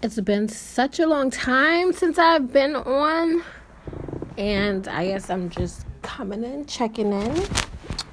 [0.00, 3.42] It's been such a long time since I've been on,
[4.36, 7.42] and I guess I'm just coming in, checking in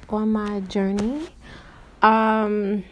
[0.08, 1.28] on my journey.
[2.02, 2.82] Um,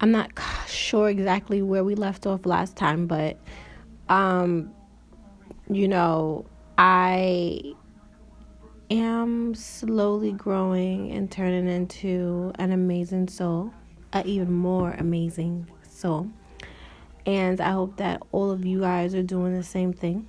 [0.00, 0.30] I'm not
[0.68, 3.36] sure exactly where we left off last time, but
[4.08, 4.72] um,
[5.68, 6.46] you know,
[6.78, 7.74] I
[8.92, 13.74] am slowly growing and turning into an amazing soul,
[14.12, 16.30] an even more amazing soul.
[17.26, 20.26] And I hope that all of you guys are doing the same thing.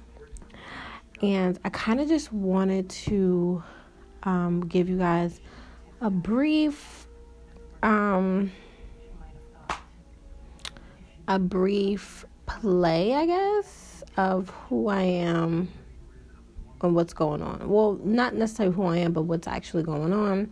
[1.21, 3.63] And I kind of just wanted to
[4.23, 5.41] um, give you guys
[6.01, 7.07] a brief,
[7.83, 8.51] um,
[11.27, 15.69] a brief play, I guess, of who I am
[16.81, 17.67] and what's going on.
[17.67, 20.51] Well, not necessarily who I am, but what's actually going on.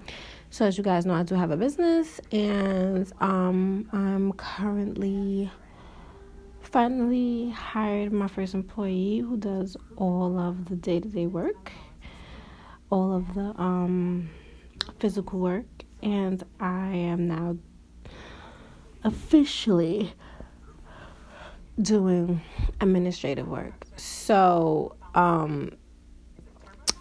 [0.50, 5.50] So, as you guys know, I do have a business, and um, I'm currently
[6.74, 11.72] finally hired my first employee who does all of the day to day work,
[12.90, 14.28] all of the um,
[15.00, 15.68] physical work,
[16.02, 17.58] and I am now
[19.04, 20.12] officially
[21.80, 22.42] doing
[22.82, 23.86] administrative work.
[23.96, 25.74] So, um,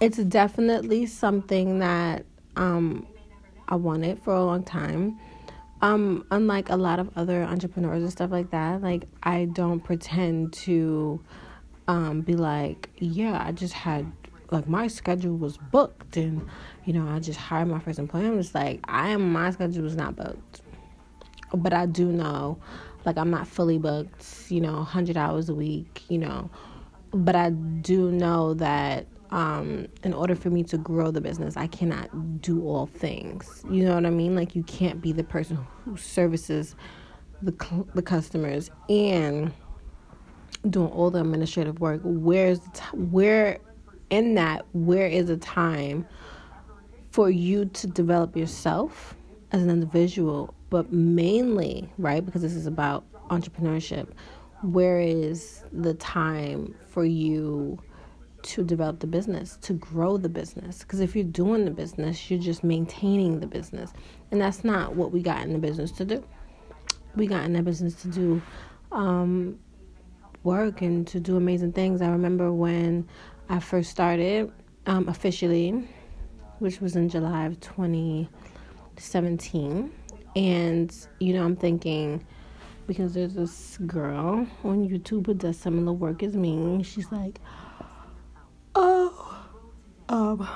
[0.01, 2.27] it's definitely something that
[2.57, 3.07] um,
[3.69, 5.19] I wanted for a long time.
[5.83, 10.53] Um, unlike a lot of other entrepreneurs and stuff like that, like I don't pretend
[10.55, 11.21] to
[11.89, 14.11] um, be like, yeah, I just had
[14.53, 16.47] like my schedule was booked and
[16.85, 18.27] you know I just hired my first employee.
[18.27, 20.63] I'm just like I am my schedule was not booked,
[21.53, 22.59] but I do know
[23.05, 26.51] like I'm not fully booked, you know, hundred hours a week, you know,
[27.11, 31.67] but I do know that um, in order for me to grow the business, I
[31.67, 33.65] cannot do all things.
[33.69, 34.37] You know what I mean?
[34.37, 36.77] Like you can't be the person who services
[37.41, 37.53] the
[37.95, 39.53] the customers and
[40.69, 42.03] doing all the administrative work.
[42.05, 43.59] Where's the t- where
[44.11, 46.07] in that where is the time
[47.11, 49.17] for you to develop yourself
[49.51, 52.25] as an individual, but mainly, right?
[52.25, 54.09] Because this is about entrepreneurship.
[54.61, 57.79] Where is the time for you
[58.43, 60.81] to develop the business, to grow the business.
[60.81, 63.93] Because if you're doing the business, you're just maintaining the business.
[64.31, 66.25] And that's not what we got in the business to do.
[67.15, 68.43] We got in the business to do
[68.91, 69.59] um,
[70.43, 72.01] work and to do amazing things.
[72.03, 73.07] I remember when
[73.49, 74.51] I first started
[74.87, 75.89] um, officially,
[76.59, 79.93] which was in July of 2017.
[80.35, 82.25] And, you know, I'm thinking,
[82.87, 86.83] because there's this girl on YouTube who does similar work as me.
[86.83, 87.39] She's like,
[90.13, 90.47] um,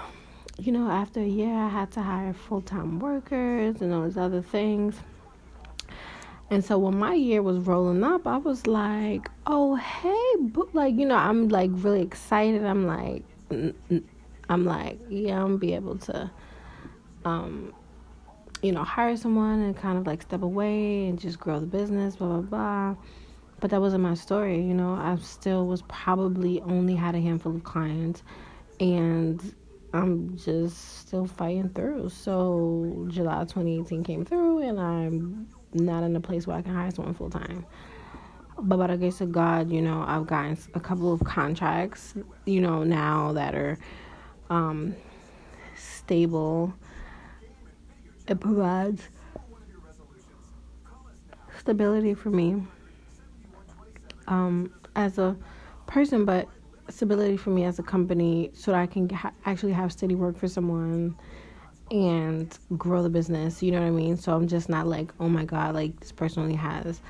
[0.59, 4.19] you know, after a year, I had to hire full time workers and all these
[4.19, 5.01] other things.
[6.51, 10.95] And so when my year was rolling up, I was like, oh, hey, but like,
[10.95, 12.65] you know, I'm like really excited.
[12.65, 13.25] I'm like,
[14.49, 16.31] I'm like, yeah, I'm gonna be able to,
[17.25, 17.73] um,
[18.63, 22.17] you know, hire someone and kind of like step away and just grow the business,
[22.17, 22.97] blah, blah, blah.
[23.59, 24.93] But that wasn't my story, you know.
[24.93, 28.23] I still was probably only had a handful of clients
[28.81, 29.55] and
[29.93, 32.11] I'm just still fighting through.
[32.11, 36.91] So July 2018 came through and I'm not in a place where I can hire
[36.91, 37.65] someone full time.
[38.59, 42.15] But by the grace of God, you know, I've gotten a couple of contracts,
[42.47, 43.79] you know, now that are
[44.49, 44.95] um,
[45.77, 46.73] stable.
[48.27, 49.03] It provides
[51.59, 52.63] stability for me
[54.27, 55.37] um, as a
[55.87, 56.49] person, but
[56.89, 60.37] stability for me as a company so that I can ha- actually have steady work
[60.39, 61.17] for someone
[61.91, 63.63] and grow the business.
[63.63, 64.17] You know what I mean?
[64.17, 67.01] So I'm just not like, oh my god, like this person only has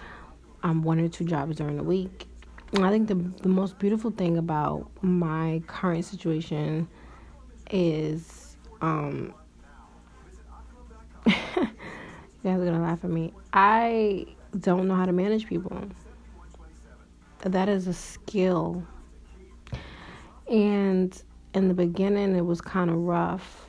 [0.62, 2.26] um one or two jobs during the week.
[2.72, 6.88] And I think the the most beautiful thing about my current situation
[7.70, 9.34] is um
[11.26, 11.32] you
[12.44, 13.32] guys are gonna laugh at me.
[13.52, 14.26] I
[14.58, 15.88] don't know how to manage people
[17.50, 18.86] that is a skill.
[20.50, 21.20] And
[21.54, 23.68] in the beginning, it was kind of rough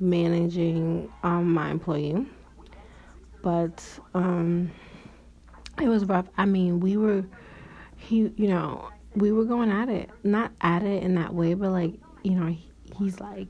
[0.00, 2.26] managing um, my employee,
[3.42, 3.82] but
[4.14, 4.70] um,
[5.80, 6.26] it was rough.
[6.36, 7.24] I mean, we were,
[7.96, 11.70] he, you know, we were going at it, not at it in that way, but
[11.70, 13.48] like, you know, he, he's like,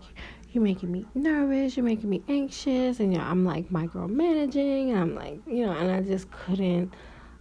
[0.52, 4.98] you're making me nervous, you're making me anxious, and you know, I'm like micromanaging, and
[4.98, 6.94] I'm like, you know, and I just couldn't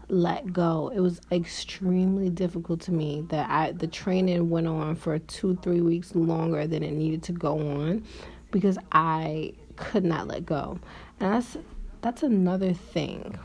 [0.09, 0.91] let go.
[0.95, 6.15] It was extremely difficult to me that I the training went on for 2-3 weeks
[6.15, 8.03] longer than it needed to go on
[8.51, 10.79] because I could not let go.
[11.19, 11.57] And that's
[12.01, 13.37] that's another thing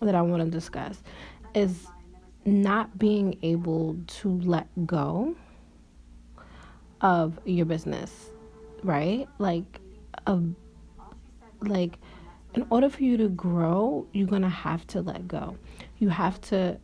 [0.00, 1.02] that I want to discuss.
[1.56, 1.86] is
[2.44, 5.34] not being able to let go
[7.00, 8.30] of your business,
[8.84, 9.26] right?
[9.38, 9.80] Like,
[10.26, 10.54] of
[11.62, 11.98] like,
[12.56, 15.56] in order for you to grow, you're gonna have to let go.
[15.98, 16.78] You have to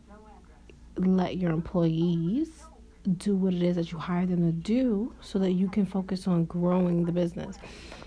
[0.97, 2.49] let your employees
[3.17, 6.27] do what it is that you hire them to do so that you can focus
[6.27, 7.57] on growing the business.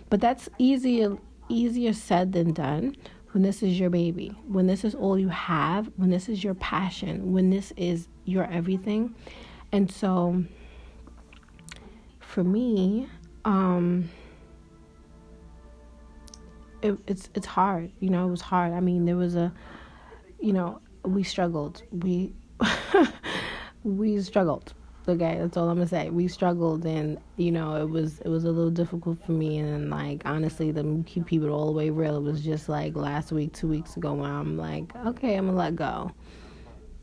[0.09, 1.19] But that's easier
[1.49, 2.97] easier said than done
[3.33, 6.55] when this is your baby, when this is all you have, when this is your
[6.55, 9.15] passion, when this is your everything.
[9.73, 10.45] And so
[12.21, 13.09] for me,
[13.45, 14.09] um
[16.83, 18.73] it, it's it's hard, you know, it was hard.
[18.73, 19.53] I mean, there was a
[20.41, 21.83] you know, we struggled.
[21.91, 22.35] We
[23.85, 24.75] we struggled.
[25.09, 26.11] Okay that's all i'm gonna say.
[26.11, 29.89] We struggled and you know it was it was a little difficult for me and
[29.89, 32.17] like honestly to keep people all the way real.
[32.17, 35.57] It was just like last week two weeks ago when i'm like okay i'm gonna
[35.57, 36.11] let go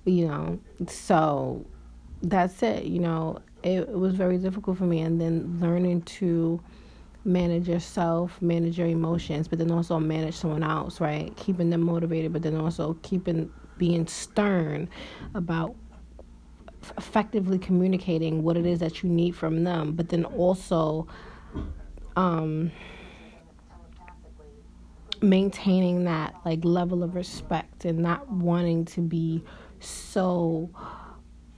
[0.05, 0.59] you know.
[0.87, 1.65] So
[2.21, 3.39] that's it you know.
[3.63, 6.61] It, it was very difficult for me and then learning to
[7.25, 11.35] manage yourself manage your emotions but then also manage someone else right?
[11.37, 14.89] Keeping them motivated but then also keeping being stern
[15.33, 15.75] about
[16.97, 21.07] effectively communicating what it is that you need from them, but then also
[22.15, 22.71] um,
[25.21, 29.43] maintaining that like level of respect and not wanting to be
[29.79, 30.69] so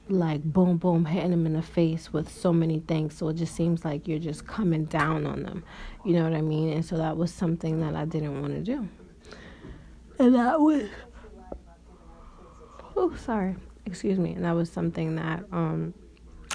[0.07, 3.17] like boom boom hitting them in the face with so many things.
[3.17, 5.63] So it just seems like you're just coming down on them.
[6.03, 6.71] You know what i mean?
[6.71, 8.87] And so that was something that i didn't want to do.
[10.19, 10.89] And that was
[12.95, 13.55] oh sorry.
[13.87, 15.93] Excuse me, and that was something that um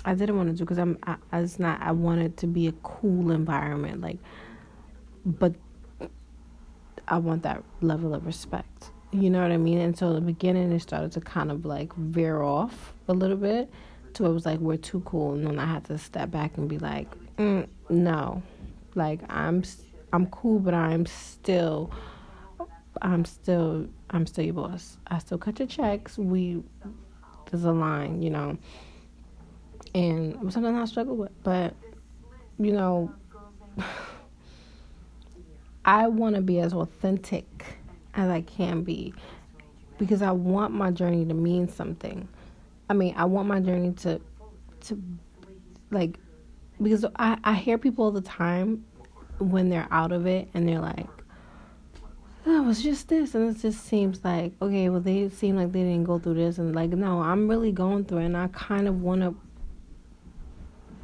[0.04, 2.72] I didn't want to do because I'm I, I not I wanted to be a
[2.82, 4.18] cool environment like
[5.24, 5.54] but
[7.06, 8.92] I want that level of respect.
[9.12, 9.78] You know what I mean?
[9.78, 13.70] And so the beginning it started to kind of like veer off a little bit
[14.14, 16.68] to it was like we're too cool and then I had to step back and
[16.68, 18.42] be like, mm, no.
[18.94, 19.62] Like I'm
[20.12, 21.90] I'm cool but I'm still
[23.02, 24.96] I'm still I'm still your boss.
[25.06, 26.16] I still cut your checks.
[26.18, 26.62] We
[27.50, 28.56] there's a line, you know.
[29.94, 31.42] And it was something I struggle with.
[31.42, 31.74] But,
[32.58, 33.12] you know,
[35.84, 37.79] I want to be as authentic
[38.14, 39.14] as I can be
[39.98, 42.28] because I want my journey to mean something.
[42.88, 44.20] I mean, I want my journey to
[44.82, 45.02] to
[45.90, 46.18] like
[46.82, 48.84] because I I hear people all the time
[49.38, 51.06] when they're out of it and they're like
[52.46, 55.72] oh, it was just this and it just seems like okay well they seem like
[55.72, 58.48] they didn't go through this and like no i'm really going through it and i
[58.48, 59.34] kind of want to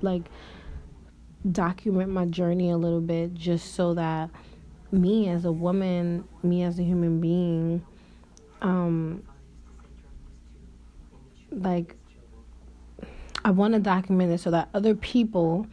[0.03, 0.23] like
[1.51, 4.31] document my journey a little bit just so that
[4.93, 7.85] me as a woman me as a human being
[8.63, 9.23] um
[11.51, 11.97] like
[13.45, 15.67] i want to document it so that other people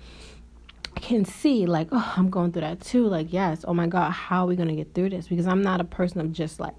[0.96, 3.06] can see like oh i'm going through that too.
[3.08, 5.28] Like yes oh my god how are we going to get through this?
[5.28, 6.76] Because i'm not a person of just like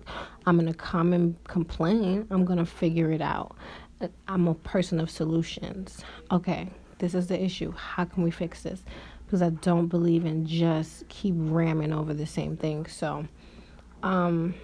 [0.46, 2.26] i'm going to come and complain.
[2.31, 3.56] I'm going to figure it out.
[4.28, 6.04] I'm a person of solutions.
[6.31, 7.72] Okay this is the issue.
[7.72, 8.82] How can we fix this
[9.34, 13.26] because i don't believe in just keep ramming over the same thing so
[14.02, 14.54] um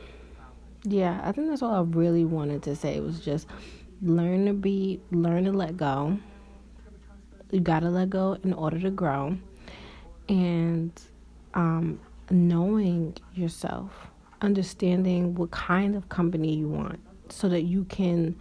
[0.84, 3.46] yeah i think that's all i really wanted to say was just
[4.02, 6.19] learn to be learn to let go.
[7.50, 9.36] You got to let go in order to grow
[10.29, 10.93] and
[11.55, 12.00] um,
[12.31, 13.93] knowing yourself,
[14.41, 18.36] understanding what kind of company you want, so that you can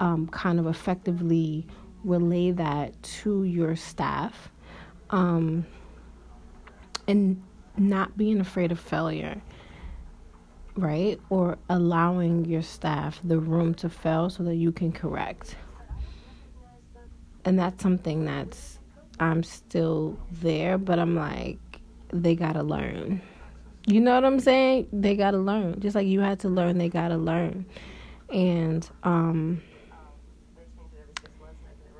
[0.00, 1.66] um, kind of effectively
[2.02, 4.50] relay that to your staff,
[5.12, 5.66] um,
[7.06, 7.40] and
[7.76, 9.40] not being afraid of failure,
[10.76, 11.20] right?
[11.30, 15.56] Or allowing your staff the room to fail so that you can correct.
[17.44, 18.78] And that's something that's
[19.20, 21.58] I'm still there, but I'm like,
[22.12, 23.20] they gotta learn.
[23.86, 24.88] You know what I'm saying?
[24.92, 25.80] They gotta learn.
[25.80, 27.66] Just like you had to learn, they gotta learn.
[28.32, 29.62] And um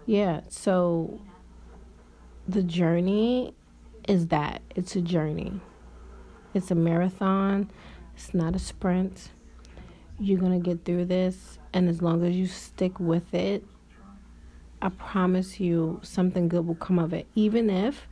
[0.07, 1.21] yeah, so
[2.49, 3.55] the journey
[4.09, 4.63] is that.
[4.75, 5.61] It's a journey.
[6.55, 7.71] It's a marathon.
[8.15, 9.31] It's not a sprint.
[10.19, 13.65] You're going to get through this and as long as you stick with it
[14.83, 17.29] I promise you something good will come of it.
[17.37, 18.09] Even if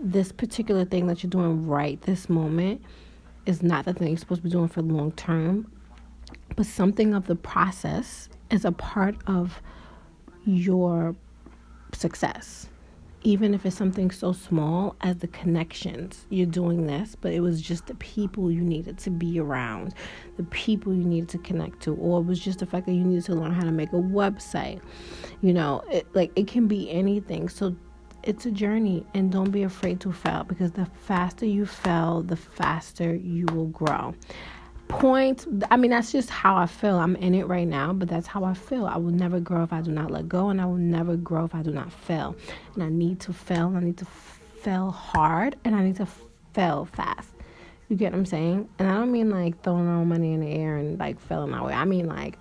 [0.00, 2.82] this particular thing that you're doing right this moment
[3.46, 5.70] is not the thing you're supposed to be doing for long term,
[6.56, 9.62] but something of the process is a part of
[10.44, 11.14] your
[11.92, 12.68] success.
[13.24, 16.26] Even if it's something so small as the connections.
[16.28, 19.94] You're doing this, but it was just the people you needed to be around,
[20.36, 23.02] the people you needed to connect to, or it was just the fact that you
[23.02, 24.80] needed to learn how to make a website.
[25.40, 27.48] You know, it, like it can be anything.
[27.48, 27.74] So
[28.22, 32.36] it's a journey, and don't be afraid to fail because the faster you fail, the
[32.36, 34.14] faster you will grow
[34.88, 36.96] point i mean that's just how i feel.
[36.96, 38.86] I'm in it right now but that's how i feel.
[38.86, 41.44] I will never grow if i do not let go and i will never grow
[41.44, 42.36] if i do not fail.
[42.74, 44.06] And i need to fail i need to
[44.62, 46.08] fail hard and i need to
[46.52, 47.28] fail fast.
[47.88, 48.68] You get what i'm saying?
[48.78, 51.62] And i don't mean like throwing all money in the air and like failing my
[51.62, 51.72] way.
[51.72, 52.38] I mean like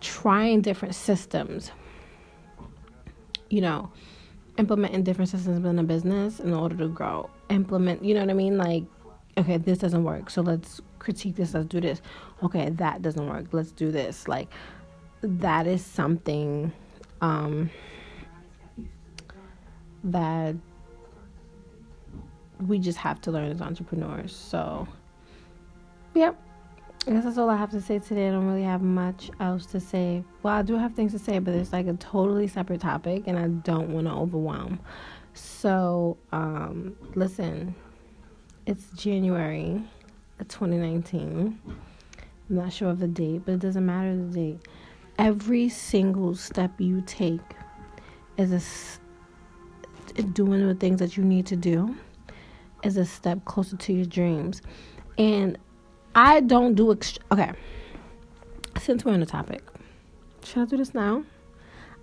[0.00, 1.70] trying different systems.
[3.50, 3.90] You know
[4.56, 7.28] implementing different systems in a business in order to grow.
[7.50, 8.56] Implement you know what i mean?
[8.56, 8.84] Like
[9.36, 12.02] okay this doesn't work so let's critique this, let's do this.
[12.42, 13.46] Okay, that doesn't work.
[13.52, 14.26] Let's do this.
[14.26, 14.48] Like
[15.22, 16.72] that is something
[17.20, 17.70] um
[20.02, 20.54] that
[22.66, 24.34] we just have to learn as entrepreneurs.
[24.34, 24.88] So
[26.14, 26.40] yep.
[27.06, 28.28] I guess that's all I have to say today.
[28.28, 30.24] I don't really have much else to say.
[30.42, 33.38] Well, I do have things to say, but it's like a totally separate topic and
[33.38, 34.80] I don't want to overwhelm.
[35.34, 37.74] So, um, listen,
[38.66, 39.82] it's January
[40.38, 41.60] 2019.
[41.66, 41.76] I'm
[42.48, 44.68] not sure of the date, but it doesn't matter the date.
[45.18, 47.40] Every single step you take
[48.36, 48.52] is
[50.16, 51.94] a doing the things that you need to do
[52.82, 54.62] is a step closer to your dreams.
[55.18, 55.58] And
[56.14, 57.52] I don't do ext- okay.
[58.80, 59.62] Since we're on the topic,
[60.42, 61.24] should I do this now?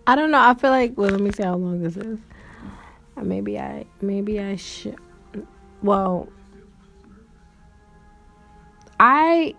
[0.07, 0.39] I don't know.
[0.39, 2.19] I feel like well, let me see how long this is.
[3.21, 4.97] Maybe I maybe I should.
[5.83, 6.29] Well,
[9.01, 9.55] I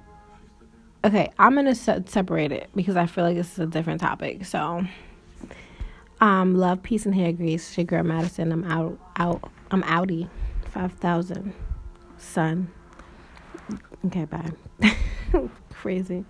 [1.04, 4.44] okay, I'm gonna se- separate it because I feel like this is a different topic.
[4.44, 4.84] So,
[6.20, 7.76] um, love, peace, and hair grease.
[7.76, 8.52] Your girl Madison.
[8.52, 9.50] I'm out, out.
[9.72, 10.28] I'm outie.
[10.70, 11.52] Five thousand.
[12.18, 12.70] Son.
[14.06, 14.52] Okay, bye.
[15.72, 16.24] Crazy.